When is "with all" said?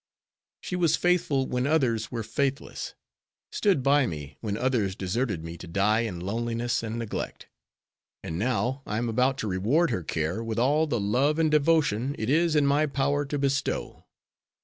10.43-10.87